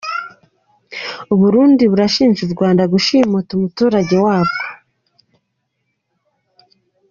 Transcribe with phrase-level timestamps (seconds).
[1.33, 4.63] U Burundi burashinja u Rwanda gushimuta umuturage wabwo.